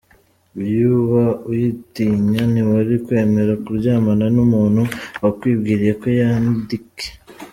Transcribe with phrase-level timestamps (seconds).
[0.65, 4.81] iyo uba uyitinya ntiwari kwemera kuryamana n’umuntu
[5.23, 7.07] wakwibwiriye ko yandike.